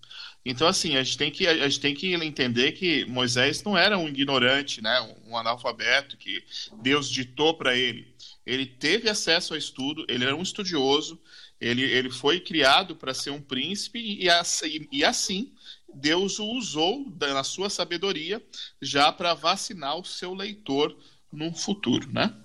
[0.45, 3.97] Então, assim, a gente tem que, a gente tem que entender que Moisés não era
[3.97, 6.43] um ignorante, né, um analfabeto que
[6.81, 8.13] Deus ditou para ele.
[8.45, 11.17] Ele teve acesso ao estudo, ele era um estudioso,
[11.61, 15.53] ele, ele foi criado para ser um príncipe e, assim, e assim
[15.93, 18.43] Deus o usou na sua sabedoria
[18.81, 20.95] já para vacinar o seu leitor
[21.31, 22.35] no futuro, né?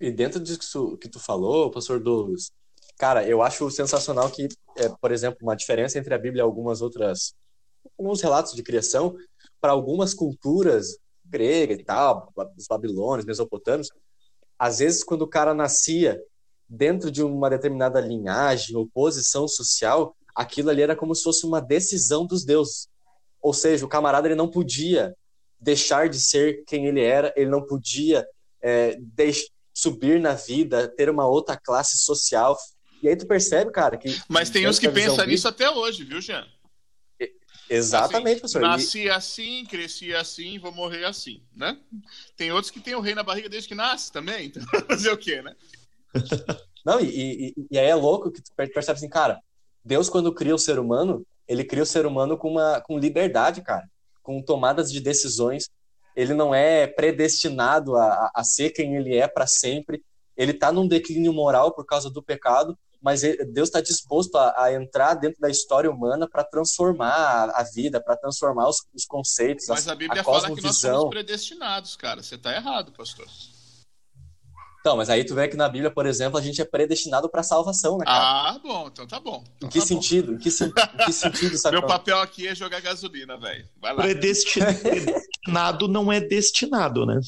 [0.00, 2.52] E dentro disso que tu falou, pastor Douglas,
[2.98, 6.82] Cara, eu acho sensacional que, é, por exemplo, uma diferença entre a Bíblia e algumas
[6.82, 7.32] outras,
[7.96, 9.16] alguns relatos de criação,
[9.60, 13.88] para algumas culturas grega e tal, os babilônios, mesopotâmios,
[14.58, 16.20] às vezes quando o cara nascia
[16.68, 21.60] dentro de uma determinada linhagem ou posição social, aquilo ali era como se fosse uma
[21.60, 22.88] decisão dos deuses.
[23.40, 25.14] Ou seja, o camarada ele não podia
[25.60, 28.26] deixar de ser quem ele era, ele não podia
[28.62, 28.98] é,
[29.72, 32.56] subir na vida, ter uma outra classe social.
[33.02, 34.20] E aí tu percebe, cara, que.
[34.28, 36.46] Mas tem uns que pensam nisso até hoje, viu, Jean?
[37.70, 38.62] Exatamente, assim, professor.
[38.62, 41.78] Nasci assim, cresci assim, vou morrer assim, né?
[42.36, 45.18] Tem outros que têm o rei na barriga desde que nasce também, então fazer o
[45.18, 45.54] quê, né?
[46.84, 47.04] Não, e,
[47.48, 49.38] e, e, aí é louco que tu percebe assim, cara,
[49.84, 53.60] Deus quando cria o ser humano, ele cria o ser humano com uma com liberdade,
[53.60, 53.86] cara,
[54.22, 55.68] com tomadas de decisões.
[56.16, 60.02] Ele não é predestinado a, a ser quem ele é para sempre.
[60.36, 64.74] Ele tá num declínio moral por causa do pecado, mas Deus está disposto a, a,
[64.74, 69.66] entrar dentro da história humana para transformar a, a vida, para transformar os, os, conceitos,
[69.68, 72.22] mas a, a Bíblia a fala que nós somos predestinados, cara.
[72.22, 73.26] Você está errado, pastor.
[74.80, 77.42] Então, mas aí tu vê que na Bíblia, por exemplo, a gente é predestinado para
[77.42, 78.50] salvação, né, cara?
[78.50, 79.44] Ah, bom, então tá bom.
[79.56, 80.34] Então em que tá sentido?
[80.34, 81.76] Em que, em que sentido, sabe?
[81.78, 83.68] Meu papel aqui é jogar gasolina, velho.
[83.80, 84.02] Vai lá.
[84.02, 87.20] Predestinado não é destinado, né?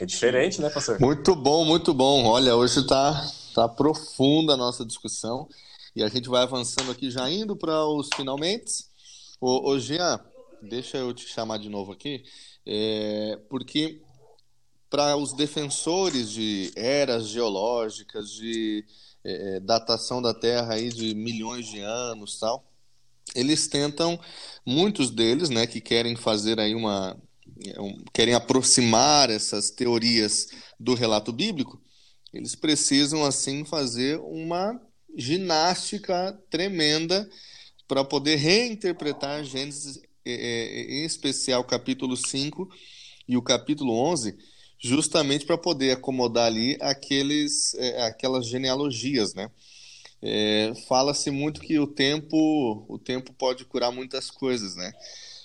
[0.00, 0.98] É diferente, né, pastor?
[1.00, 2.24] Muito bom, muito bom.
[2.24, 5.48] Olha, hoje tá Tá profunda a nossa discussão
[5.94, 8.84] e a gente vai avançando aqui, já indo para os finalmente.
[9.40, 10.20] Ô, ô Jean,
[10.60, 12.24] deixa eu te chamar de novo aqui,
[12.66, 14.02] é, porque
[14.90, 18.84] para os defensores de eras geológicas, de
[19.22, 22.64] é, é, datação da Terra aí de milhões de anos, tal,
[23.36, 24.18] eles tentam,
[24.66, 27.16] muitos deles, né, que querem fazer aí uma,
[28.12, 31.80] querem aproximar essas teorias do relato bíblico,
[32.34, 34.80] eles precisam, assim, fazer uma
[35.16, 37.28] ginástica tremenda
[37.86, 42.68] para poder reinterpretar Gênesis, é, é, em especial capítulo 5
[43.28, 44.36] e o capítulo 11,
[44.78, 49.48] justamente para poder acomodar ali aqueles, é, aquelas genealogias, né?
[50.20, 54.92] É, Fala-se muito que o tempo, o tempo pode curar muitas coisas, né?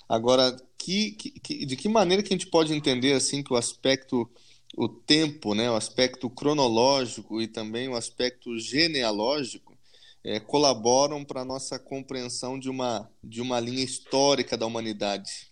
[0.08, 4.28] Agora, que, que, de que maneira que a gente pode entender assim que o aspecto
[4.76, 9.76] o tempo, né, o aspecto cronológico e também o aspecto genealógico
[10.24, 15.50] é, colaboram para a nossa compreensão de uma, de uma linha histórica da humanidade.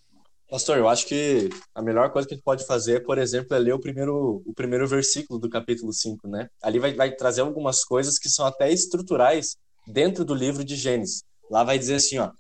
[0.51, 3.59] Pastor, eu acho que a melhor coisa que a gente pode fazer, por exemplo, é
[3.59, 6.49] ler o primeiro, o primeiro versículo do capítulo 5, né?
[6.63, 11.23] Ali vai, vai trazer algumas coisas que são até estruturais dentro do livro de Gênesis.
[11.51, 12.31] Lá vai dizer assim, ó,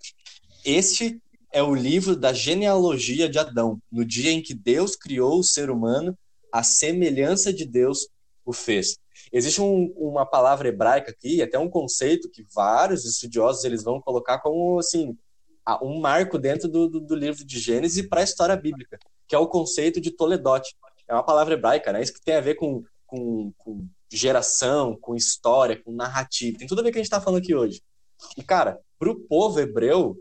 [0.64, 1.20] este
[1.52, 5.68] é o livro da genealogia de Adão, no dia em que Deus criou o ser
[5.68, 6.16] humano
[6.52, 8.08] a semelhança de Deus
[8.44, 8.98] o fez.
[9.32, 14.38] Existe um, uma palavra hebraica aqui, até um conceito que vários estudiosos eles vão colocar
[14.38, 15.16] como assim
[15.82, 19.38] um marco dentro do, do, do livro de Gênesis para a história bíblica, que é
[19.38, 20.62] o conceito de Toledot.
[21.06, 22.02] É uma palavra hebraica, né?
[22.02, 26.58] Isso que tem a ver com, com, com geração, com história, com narrativa.
[26.58, 27.82] Tem tudo a ver com o que a gente está falando aqui hoje.
[28.36, 30.16] E, cara, para o povo hebreu,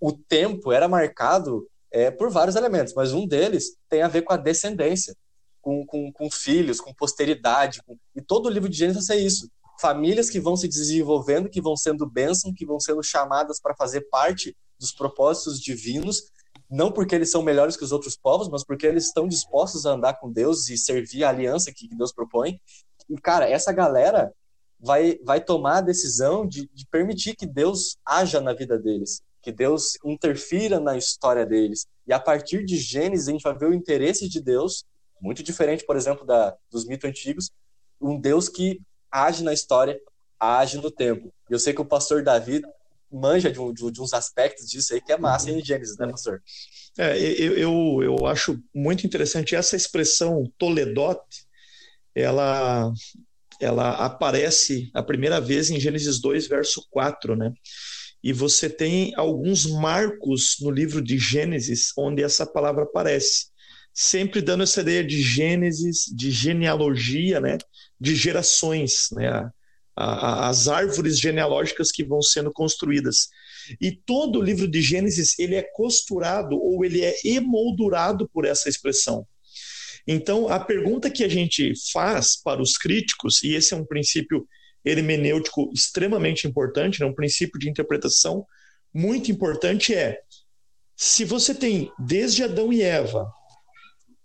[0.00, 4.32] o tempo era marcado é, por vários elementos, mas um deles tem a ver com
[4.32, 5.16] a descendência
[5.64, 7.82] com, com, com filhos, com posteridade.
[7.82, 7.96] Com...
[8.14, 9.50] E todo o livro de Gênesis é isso.
[9.80, 14.02] Famílias que vão se desenvolvendo, que vão sendo bênção, que vão sendo chamadas para fazer
[14.02, 16.30] parte dos propósitos divinos,
[16.70, 19.92] não porque eles são melhores que os outros povos, mas porque eles estão dispostos a
[19.92, 22.60] andar com Deus e servir a aliança que, que Deus propõe.
[23.08, 24.30] E, cara, essa galera
[24.78, 29.50] vai, vai tomar a decisão de, de permitir que Deus haja na vida deles, que
[29.50, 31.86] Deus interfira na história deles.
[32.06, 34.84] E a partir de Gênesis, a gente vai ver o interesse de Deus
[35.20, 37.50] muito diferente, por exemplo, da, dos mitos antigos,
[38.00, 39.98] um Deus que age na história,
[40.38, 41.32] age no tempo.
[41.48, 42.62] Eu sei que o pastor Davi
[43.10, 46.42] manja de, um, de, uns aspectos disso aí que é massa em Gênesis, né, pastor?
[46.98, 51.20] É, eu, eu, eu acho muito interessante essa expressão Toledot,
[52.14, 52.92] ela,
[53.60, 57.52] ela aparece a primeira vez em Gênesis 2, verso 4, né?
[58.22, 63.48] E você tem alguns marcos no livro de Gênesis onde essa palavra aparece
[63.94, 67.56] sempre dando essa ideia de gênesis, de genealogia, né?
[68.00, 69.28] de gerações, né?
[69.28, 69.52] A,
[69.96, 73.28] a, as árvores genealógicas que vão sendo construídas.
[73.80, 78.68] E todo o livro de Gênesis ele é costurado ou ele é emoldurado por essa
[78.68, 79.24] expressão.
[80.04, 84.46] Então, a pergunta que a gente faz para os críticos, e esse é um princípio
[84.84, 87.06] hermenêutico extremamente importante, né?
[87.06, 88.44] um princípio de interpretação
[88.92, 90.18] muito importante, é:
[90.96, 93.26] se você tem desde Adão e Eva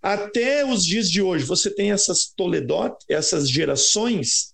[0.01, 4.53] até os dias de hoje, você tem essas Toledot, essas gerações.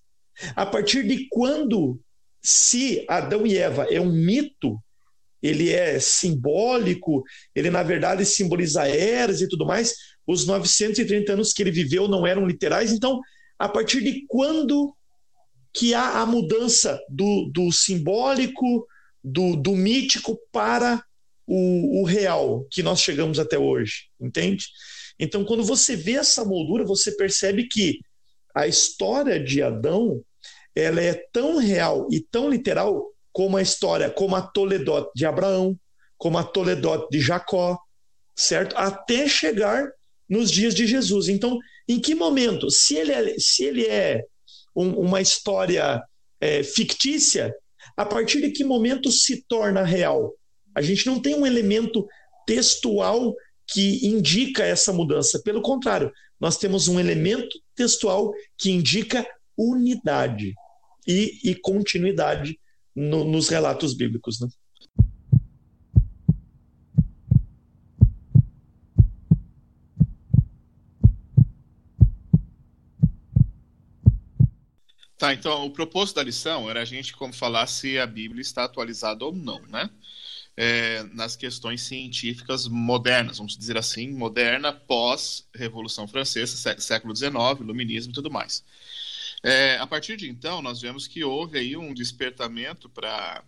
[0.54, 2.00] A partir de quando,
[2.42, 4.78] se Adão e Eva é um mito,
[5.42, 7.22] ele é simbólico,
[7.54, 9.94] ele na verdade simboliza eras e tudo mais,
[10.26, 13.20] os 930 anos que ele viveu não eram literais, então
[13.58, 14.94] a partir de quando
[15.72, 18.86] que há a mudança do, do simbólico,
[19.22, 21.04] do, do mítico para
[21.46, 24.66] o, o real que nós chegamos até hoje, entende?
[25.18, 28.00] Então, quando você vê essa moldura, você percebe que
[28.54, 30.22] a história de Adão
[30.74, 35.78] ela é tão real e tão literal como a história, como a Toledot de Abraão,
[36.18, 37.78] como a Toledot de Jacó,
[38.34, 38.76] certo?
[38.76, 39.90] Até chegar
[40.28, 41.28] nos dias de Jesus.
[41.28, 44.22] Então, em que momento, se ele é, se ele é
[44.74, 46.02] um, uma história
[46.40, 47.54] é, fictícia,
[47.96, 50.34] a partir de que momento se torna real?
[50.74, 52.06] A gente não tem um elemento
[52.46, 53.34] textual
[53.66, 55.40] que indica essa mudança.
[55.42, 59.26] Pelo contrário, nós temos um elemento textual que indica
[59.56, 60.54] unidade
[61.06, 62.58] e, e continuidade
[62.94, 64.40] no, nos relatos bíblicos.
[64.40, 64.48] Né?
[75.18, 78.64] Tá, então o propósito da lição era a gente como falar se a Bíblia está
[78.64, 79.88] atualizada ou não, né?
[80.56, 88.14] É, nas questões científicas modernas, vamos dizer assim, moderna pós-Revolução Francesa, século XIX, Iluminismo e
[88.14, 88.64] tudo mais.
[89.42, 93.44] É, a partir de então, nós vemos que houve aí um despertamento para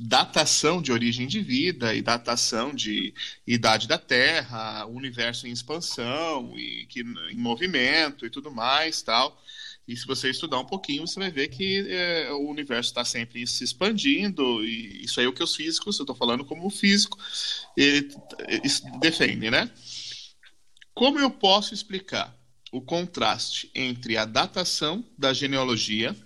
[0.00, 3.14] datação de origem de vida e datação de
[3.46, 9.40] idade da Terra, universo em expansão e que, em movimento e tudo mais, tal.
[9.86, 13.46] E se você estudar um pouquinho, você vai ver que é, o universo está sempre
[13.46, 17.18] se expandindo, e isso aí é o que os físicos, eu estou falando como físico,
[17.76, 18.08] ele,
[18.48, 19.70] ele defende, né?
[20.94, 22.34] Como eu posso explicar
[22.72, 26.16] o contraste entre a datação da genealogia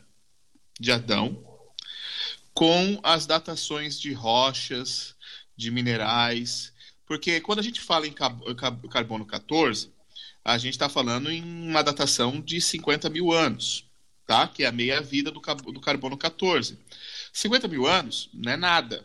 [0.79, 1.45] de Adão
[2.55, 5.17] com as datações de rochas,
[5.57, 6.73] de minerais?
[7.07, 9.91] Porque quando a gente fala em carbono 14,
[10.45, 13.85] a gente está falando em uma datação de 50 mil anos,
[14.27, 14.49] tá?
[14.49, 16.79] que é a meia-vida do, do carbono 14.
[17.33, 19.05] 50 mil anos não é nada,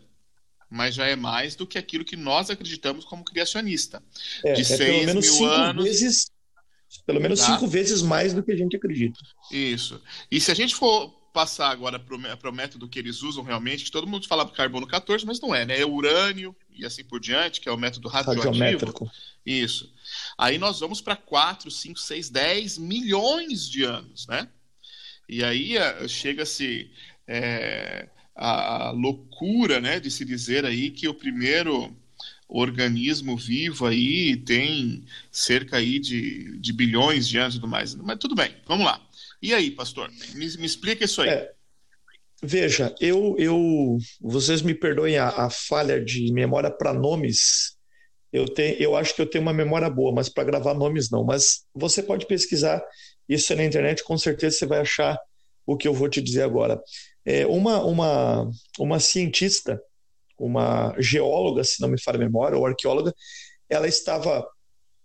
[0.70, 4.02] mas já é mais do que aquilo que nós acreditamos como criacionista.
[4.44, 5.84] É, de é 6 mil anos.
[5.84, 6.30] Vezes,
[7.06, 7.46] pelo menos tá?
[7.46, 9.18] cinco vezes mais do que a gente acredita.
[9.50, 10.00] Isso.
[10.30, 13.90] E se a gente for passar agora para o método que eles usam realmente, que
[13.90, 15.80] todo mundo fala carbono 14, mas não é, né?
[15.80, 19.10] É urânio e assim por diante, que é o método radioativo.
[19.44, 19.92] Isso.
[20.36, 24.48] Aí nós vamos para 4, 5, 6, 10 milhões de anos, né?
[25.28, 26.90] E aí eh, chega-se
[27.26, 31.94] é, a, loucura, né, de se dizer aí que o primeiro
[32.48, 37.94] organismo vivo aí tem cerca aí de, de bilhões de anos e tudo mais.
[37.94, 39.00] Mas tudo bem, vamos lá.
[39.40, 40.10] E aí, pastor?
[40.34, 41.30] Me, me explica isso aí.
[41.30, 41.52] É,
[42.42, 47.73] veja, eu, eu, vocês me perdoem a, a falha de memória para nomes
[48.34, 51.22] eu, tenho, eu acho que eu tenho uma memória boa, mas para gravar nomes não.
[51.22, 52.84] Mas você pode pesquisar
[53.28, 55.16] isso na internet, com certeza você vai achar
[55.64, 56.82] o que eu vou te dizer agora.
[57.24, 59.80] É, uma, uma, uma cientista,
[60.36, 63.14] uma geóloga, se não me falha a memória, ou arqueóloga,
[63.70, 64.44] ela estava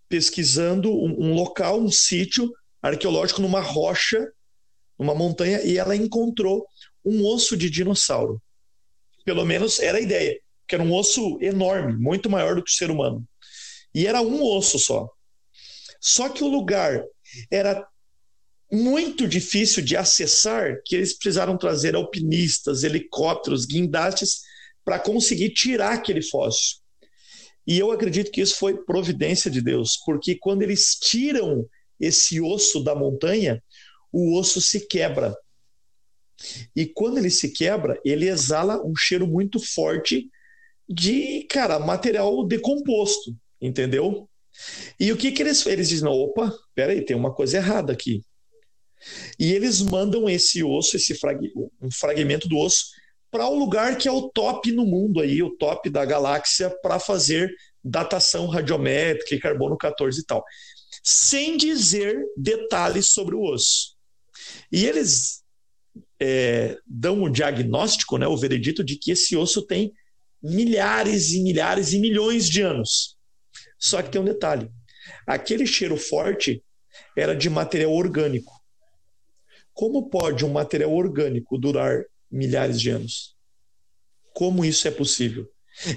[0.09, 4.27] pesquisando um, um local, um sítio arqueológico numa rocha,
[4.97, 6.65] numa montanha, e ela encontrou
[7.05, 8.41] um osso de dinossauro.
[9.23, 10.35] Pelo menos era a ideia
[10.69, 13.27] que era um osso enorme, muito maior do que o ser humano.
[13.93, 15.09] E era um osso só.
[15.99, 17.03] Só que o lugar
[17.51, 17.85] era
[18.71, 24.41] muito difícil de acessar, que eles precisaram trazer alpinistas, helicópteros, guindastes
[24.85, 26.77] para conseguir tirar aquele fóssil.
[27.65, 31.67] E eu acredito que isso foi providência de Deus, porque quando eles tiram
[31.99, 33.61] esse osso da montanha,
[34.11, 35.35] o osso se quebra.
[36.75, 40.29] E quando ele se quebra, ele exala um cheiro muito forte
[40.89, 44.27] de, cara, material decomposto, entendeu?
[44.99, 46.09] E o que que eles eles dizem?
[46.09, 48.23] Opa, peraí, tem uma coisa errada aqui.
[49.37, 52.87] E eles mandam esse osso, esse frag, um fragmento do osso,
[53.31, 56.69] para o um lugar que é o top no mundo aí, o top da galáxia,
[56.81, 60.43] para fazer datação radiométrica e carbono 14 e tal,
[61.03, 63.95] sem dizer detalhes sobre o osso.
[64.71, 65.43] E eles
[66.19, 69.93] é, dão o diagnóstico, né, o veredito de que esse osso tem
[70.41, 73.17] milhares e milhares e milhões de anos.
[73.77, 74.69] Só que tem um detalhe:
[75.25, 76.63] aquele cheiro forte
[77.15, 78.53] era de material orgânico.
[79.73, 83.35] Como pode um material orgânico durar milhares de anos?
[84.33, 85.49] Como isso é possível?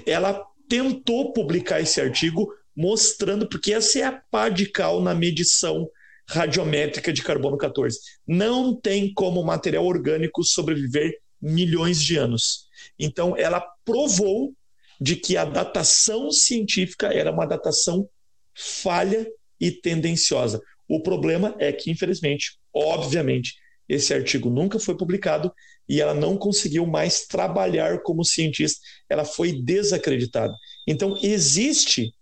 [0.05, 5.89] Ela tentou publicar esse artigo mostrando, porque essa é a pá de cal na medição
[6.27, 7.99] radiométrica de carbono 14.
[8.25, 12.67] Não tem como material orgânico sobreviver milhões de anos.
[12.97, 14.53] Então, ela provou
[14.99, 18.07] de que a datação científica era uma datação
[18.55, 19.27] falha
[19.59, 20.61] e tendenciosa.
[20.87, 23.55] O problema é que, infelizmente, obviamente,
[23.87, 25.53] esse artigo nunca foi publicado
[25.87, 28.79] e ela não conseguiu mais trabalhar como cientista,
[29.09, 30.53] ela foi desacreditada.
[30.87, 32.13] Então, existe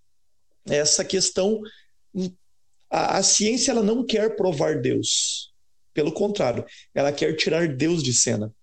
[0.68, 1.62] essa questão.
[2.89, 5.51] A, a ciência ela não quer provar Deus.
[5.93, 8.53] Pelo contrário, ela quer tirar Deus de cena.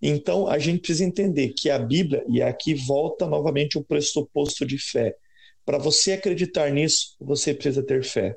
[0.00, 4.78] Então, a gente precisa entender que a Bíblia, e aqui volta novamente o pressuposto de
[4.78, 5.14] fé.
[5.64, 8.36] Para você acreditar nisso, você precisa ter fé.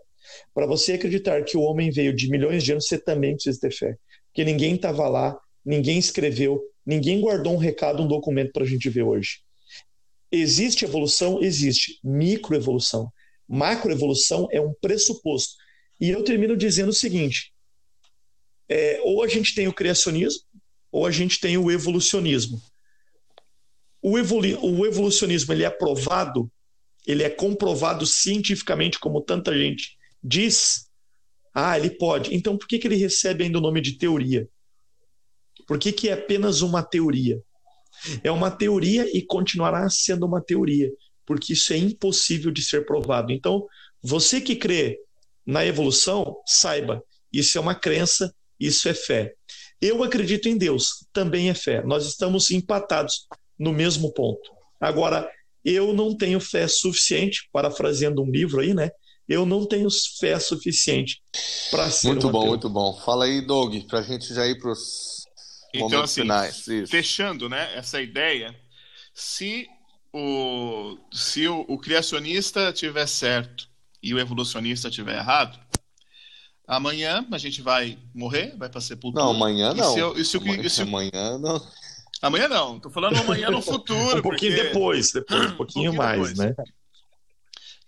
[0.53, 3.71] Para você acreditar que o homem veio de milhões de anos, você também precisa ter
[3.71, 3.95] fé.
[4.27, 8.89] Porque ninguém estava lá, ninguém escreveu, ninguém guardou um recado, um documento para a gente
[8.89, 9.39] ver hoje.
[10.31, 11.41] Existe evolução?
[11.41, 11.99] Existe.
[12.03, 13.11] Microevolução.
[13.47, 15.55] Macroevolução é um pressuposto.
[15.99, 17.53] E eu termino dizendo o seguinte:
[18.69, 20.41] é, ou a gente tem o criacionismo,
[20.91, 22.61] ou a gente tem o evolucionismo.
[24.01, 26.49] O, evolu o evolucionismo ele é provado,
[27.05, 30.87] ele é comprovado cientificamente, como tanta gente diz.
[31.53, 32.33] Ah, ele pode.
[32.35, 34.47] Então por que, que ele recebe ainda o nome de teoria?
[35.67, 37.41] Por que, que é apenas uma teoria?
[38.23, 40.91] É uma teoria e continuará sendo uma teoria,
[41.25, 43.31] porque isso é impossível de ser provado.
[43.31, 43.65] Então,
[44.01, 44.99] você que crê
[45.45, 49.33] na evolução, saiba, isso é uma crença, isso é fé.
[49.81, 51.83] Eu acredito em Deus, também é fé.
[51.83, 54.51] Nós estamos empatados no mesmo ponto.
[54.79, 55.29] Agora,
[55.63, 58.89] eu não tenho fé suficiente, parafraseando um livro aí, né?
[59.27, 61.21] Eu não tenho fé suficiente
[61.69, 62.07] para ser.
[62.07, 62.97] Muito bom, muito bom.
[63.03, 65.17] Fala aí, Doug, para a gente já ir para os
[65.73, 66.65] então, assim, finais.
[66.87, 68.55] Fechando né, essa ideia,
[69.13, 69.67] se
[70.13, 73.67] o, se o, o criacionista tiver certo
[74.01, 75.59] e o evolucionista tiver errado,
[76.67, 79.23] Amanhã a gente vai morrer, vai para sepultura.
[79.23, 79.89] Não, amanhã não.
[79.89, 81.67] E se eu, e se amanhã, e se amanhã não.
[82.21, 84.19] Amanhã não, tô falando amanhã no futuro.
[84.19, 84.63] um pouquinho porque...
[84.63, 86.57] depois, depois, um pouquinho, um pouquinho mais, depois.
[86.57, 86.63] né?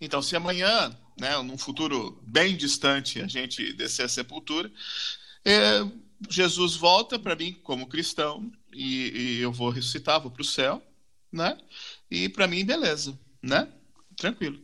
[0.00, 4.72] Então, se amanhã, né, num futuro bem distante, a gente descer a sepultura,
[5.44, 5.84] é,
[6.28, 10.82] Jesus volta para mim como cristão e, e, eu vou ressuscitar, vou para o céu,
[11.30, 11.58] né?
[12.10, 13.68] E para mim, beleza, né?
[14.16, 14.58] Tranquilo.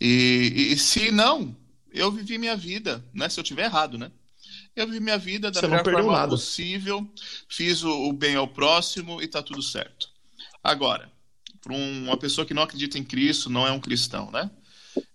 [0.00, 1.56] E, e se não,
[1.92, 3.28] eu vivi minha vida, né?
[3.28, 4.10] Se eu tiver errado, né?
[4.74, 6.30] Eu vivi minha vida da Você melhor forma nada.
[6.30, 7.10] possível,
[7.48, 10.08] fiz o, o, bem ao próximo e tá tudo certo.
[10.62, 11.10] Agora,
[11.60, 14.50] para um, uma pessoa que não acredita em Cristo, não é um cristão, né?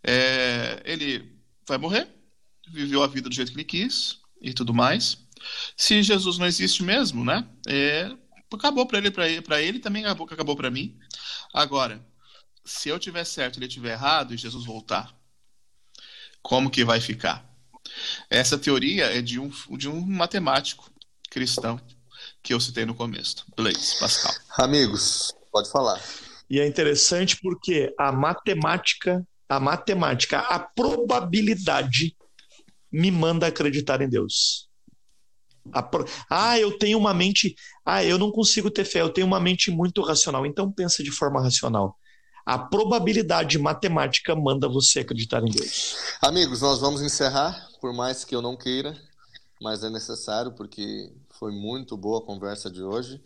[0.04, 1.32] É, ele
[1.68, 2.08] vai morrer,
[2.70, 5.18] viveu a vida do jeito que ele quis e tudo mais.
[5.76, 7.48] Se Jesus não existe mesmo, né?
[7.68, 8.12] É,
[8.54, 10.98] acabou para ele, para ele, ele também acabou, acabou para mim.
[11.54, 12.06] Agora,
[12.66, 15.14] se eu tiver certo e ele tiver errado e Jesus voltar,
[16.44, 17.44] como que vai ficar?
[18.30, 20.92] Essa teoria é de um, de um matemático
[21.32, 21.80] cristão
[22.44, 24.34] que eu citei no começo, Blaise Pascal.
[24.58, 26.00] Amigos, pode falar.
[26.50, 32.16] E é interessante porque a matemática, a matemática, a probabilidade
[32.92, 34.70] me manda acreditar em Deus.
[35.90, 36.06] Pro...
[36.30, 37.56] Ah, eu tenho uma mente.
[37.86, 40.46] Ah, eu não consigo ter fé, eu tenho uma mente muito racional.
[40.46, 41.98] Então pensa de forma racional.
[42.46, 45.96] A probabilidade matemática manda você acreditar em Deus.
[46.22, 48.96] Amigos, nós vamos encerrar, por mais que eu não queira,
[49.62, 53.22] mas é necessário porque foi muito boa a conversa de hoje.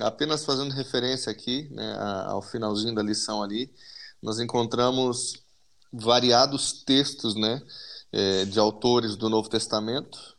[0.00, 3.72] Apenas fazendo referência aqui né, ao finalzinho da lição ali,
[4.22, 5.42] nós encontramos
[5.92, 7.60] variados textos né,
[8.12, 10.36] é, de autores do Novo Testamento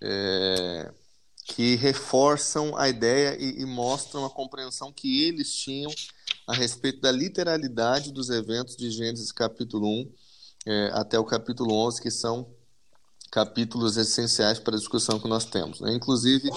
[0.00, 0.92] é,
[1.54, 5.90] que reforçam a ideia e, e mostram a compreensão que eles tinham
[6.46, 10.12] a respeito da literalidade dos eventos de Gênesis capítulo 1
[10.66, 12.48] é, até o capítulo 11, que são
[13.30, 15.80] capítulos essenciais para a discussão que nós temos.
[15.80, 15.92] Né?
[15.94, 16.50] Inclusive,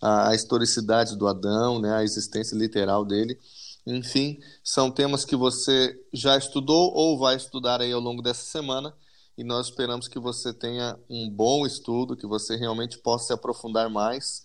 [0.00, 1.94] a, a, historicidade do Adão, né?
[1.94, 3.38] a existência literal dele.
[3.86, 8.94] Enfim, são temas que você já estudou ou vai estudar aí ao longo dessa semana
[9.36, 13.88] e nós esperamos que você tenha um bom estudo, que você realmente possa se aprofundar
[13.88, 14.42] mais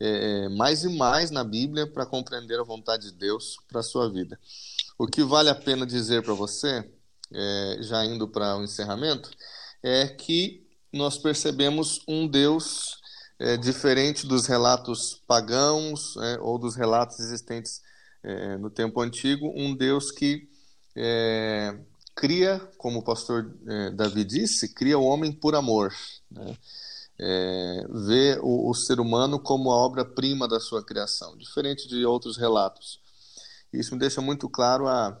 [0.00, 4.10] é, mais e mais na Bíblia para compreender a vontade de Deus para a sua
[4.10, 4.40] vida.
[4.98, 6.90] O que vale a pena dizer para você,
[7.32, 9.30] é, já indo para o encerramento,
[9.82, 12.98] é que nós percebemos um Deus
[13.38, 17.82] é, diferente dos relatos pagãos é, ou dos relatos existentes
[18.22, 20.48] é, no tempo antigo, um Deus que
[20.96, 21.78] é,
[22.20, 23.56] cria, como o pastor
[23.94, 25.92] Davi disse, cria o homem por amor.
[26.30, 26.56] Né?
[27.22, 32.38] é, vê o, o, ser humano como a obra-prima da sua criação, diferente de outros
[32.38, 32.98] relatos.
[33.70, 35.20] Isso me deixa muito claro a,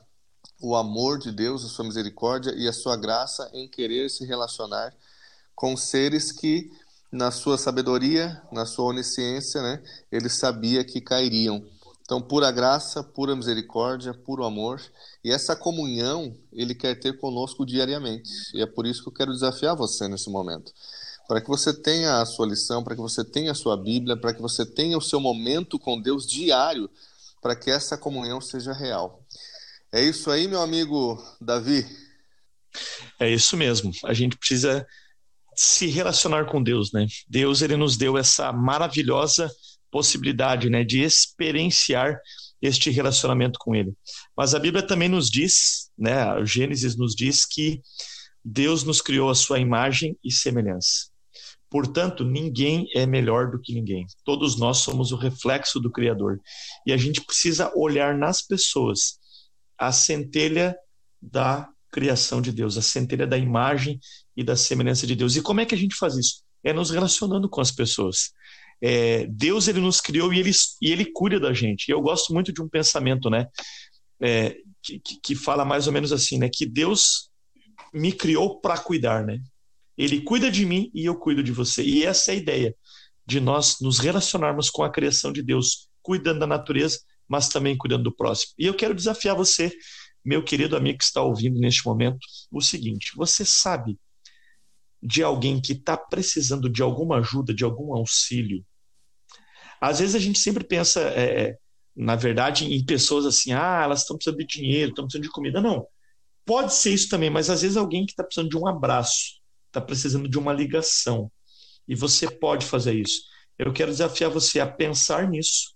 [0.62, 4.94] o amor de Deus, a sua misericórdia e a sua graça em querer se relacionar
[5.54, 6.72] com seres que,
[7.12, 11.62] na sua sabedoria, na sua onisciência, né, ele sabia que cairiam,
[12.10, 14.82] Então, pura graça, pura misericórdia, puro amor.
[15.22, 18.28] E essa comunhão ele quer ter conosco diariamente.
[18.52, 20.72] E é por isso que eu quero desafiar você nesse momento.
[21.28, 24.34] Para que você tenha a sua lição, para que você tenha a sua Bíblia, para
[24.34, 26.90] que você tenha o seu momento com Deus diário,
[27.40, 29.24] para que essa comunhão seja real.
[29.92, 31.86] É isso aí, meu amigo Davi.
[33.20, 33.92] É isso mesmo.
[34.04, 34.84] A gente precisa
[35.54, 37.06] se relacionar com Deus, né?
[37.28, 39.48] Deus ele nos deu essa maravilhosa
[39.90, 42.18] possibilidade né, de experienciar
[42.60, 43.92] este relacionamento com Ele.
[44.36, 47.80] Mas a Bíblia também nos diz, né, o Gênesis nos diz que
[48.44, 51.10] Deus nos criou a sua imagem e semelhança.
[51.70, 54.04] Portanto, ninguém é melhor do que ninguém.
[54.24, 56.40] Todos nós somos o reflexo do Criador.
[56.84, 59.20] E a gente precisa olhar nas pessoas
[59.78, 60.76] a centelha
[61.22, 64.00] da criação de Deus, a centelha da imagem
[64.36, 65.36] e da semelhança de Deus.
[65.36, 66.42] E como é que a gente faz isso?
[66.64, 68.32] É nos relacionando com as pessoas
[68.82, 70.50] é, Deus ele nos criou e ele,
[70.80, 71.88] e ele cuida da gente.
[71.88, 73.46] E eu gosto muito de um pensamento, né,
[74.20, 77.30] é, que, que fala mais ou menos assim, né, que Deus
[77.92, 79.40] me criou para cuidar, né?
[79.96, 81.82] Ele cuida de mim e eu cuido de você.
[81.82, 82.74] E essa é a ideia
[83.26, 88.04] de nós nos relacionarmos com a criação de Deus, cuidando da natureza, mas também cuidando
[88.04, 88.52] do próximo.
[88.58, 89.70] E eu quero desafiar você,
[90.24, 92.18] meu querido amigo que está ouvindo neste momento,
[92.50, 93.98] o seguinte: você sabe
[95.02, 98.64] de alguém que está precisando de alguma ajuda, de algum auxílio,
[99.80, 101.58] às vezes a gente sempre pensa, é, é,
[101.96, 105.60] na verdade, em pessoas assim, ah, elas estão precisando de dinheiro, estão precisando de comida.
[105.60, 105.86] Não.
[106.44, 109.80] Pode ser isso também, mas às vezes alguém que está precisando de um abraço, está
[109.80, 111.30] precisando de uma ligação.
[111.88, 113.22] E você pode fazer isso.
[113.58, 115.74] Eu quero desafiar você a pensar nisso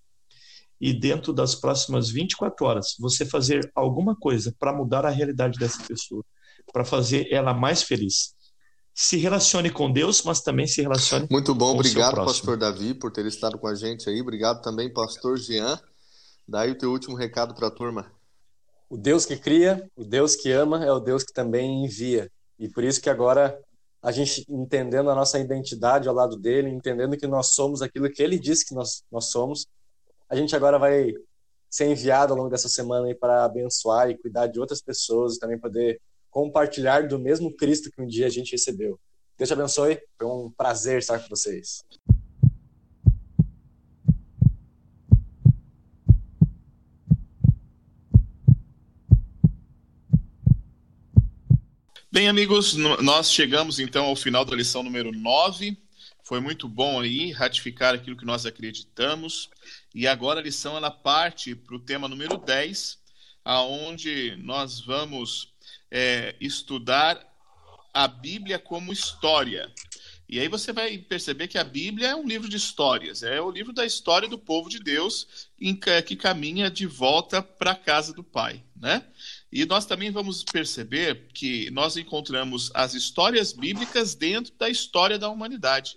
[0.80, 5.82] e, dentro das próximas 24 horas, você fazer alguma coisa para mudar a realidade dessa
[5.84, 6.24] pessoa,
[6.72, 8.33] para fazer ela mais feliz
[8.94, 13.10] se relacione com Deus, mas também se relacione Muito bom, com obrigado, pastor Davi, por
[13.10, 14.20] ter estado com a gente aí.
[14.20, 15.80] Obrigado também, pastor Jean.
[16.46, 18.12] Daí o teu último recado para a turma.
[18.88, 22.30] O Deus que cria, o Deus que ama, é o Deus que também envia.
[22.56, 23.58] E por isso que agora
[24.00, 28.22] a gente entendendo a nossa identidade ao lado dele, entendendo que nós somos aquilo que
[28.22, 29.66] ele disse que nós, nós somos,
[30.28, 31.12] a gente agora vai
[31.68, 35.58] ser enviado ao longo dessa semana para abençoar e cuidar de outras pessoas e também
[35.58, 36.00] poder
[36.34, 38.98] compartilhar do mesmo Cristo que um dia a gente recebeu.
[39.38, 40.00] Deus te abençoe.
[40.18, 41.84] Foi um prazer estar com vocês.
[52.10, 55.78] Bem, amigos, nós chegamos então ao final da lição número 9.
[56.24, 59.48] Foi muito bom aí ratificar aquilo que nós acreditamos.
[59.94, 62.98] E agora a lição ela parte para o tema número 10,
[63.44, 65.52] aonde nós vamos
[65.90, 67.20] é, estudar
[67.92, 69.70] a Bíblia como história.
[70.28, 73.50] E aí você vai perceber que a Bíblia é um livro de histórias, é o
[73.50, 75.48] livro da história do povo de Deus
[76.06, 79.04] que caminha de volta para a casa do Pai, né?
[79.52, 85.28] E nós também vamos perceber que nós encontramos as histórias bíblicas dentro da história da
[85.28, 85.96] humanidade.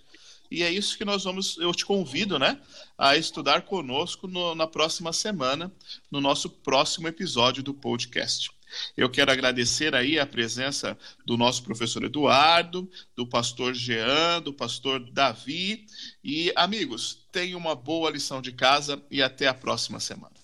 [0.50, 2.60] E é isso que nós vamos, eu te convido, né,
[2.96, 5.72] a estudar conosco no, na próxima semana,
[6.10, 8.50] no nosso próximo episódio do podcast.
[8.96, 15.00] Eu quero agradecer aí a presença do nosso professor Eduardo, do pastor Jean, do pastor
[15.10, 15.86] Davi.
[16.22, 20.37] E, amigos, tenham uma boa lição de casa e até a próxima semana.